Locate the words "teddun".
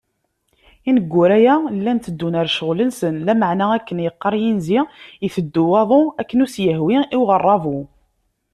1.99-2.37